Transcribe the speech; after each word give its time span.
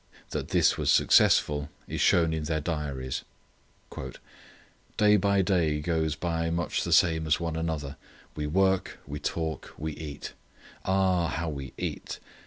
That 0.31 0.47
this 0.47 0.79
was 0.79 0.91
successful 0.91 1.69
is 1.87 2.01
shown 2.01 2.33
in 2.33 2.45
their 2.45 2.59
diaries. 2.59 3.23
"Day 4.97 5.15
by 5.17 5.43
day 5.43 5.79
goes 5.79 6.15
by 6.15 6.49
much 6.49 6.83
the 6.83 6.91
same 6.91 7.27
as 7.27 7.39
one 7.39 7.55
another. 7.55 7.97
We 8.35 8.47
work; 8.47 8.97
we 9.05 9.19
talk; 9.19 9.75
we 9.77 9.91
eat. 9.91 10.33
Ah, 10.85 11.27
how 11.27 11.49
we 11.49 11.73
eat! 11.77 12.17